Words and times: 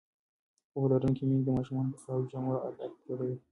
پوهه 0.71 0.87
لرونکې 0.91 1.23
میندې 1.27 1.43
د 1.45 1.49
ماشومانو 1.57 1.89
د 1.93 1.95
پاکو 2.03 2.29
جامو 2.31 2.61
عادت 2.63 2.91
جوړوي. 3.07 3.35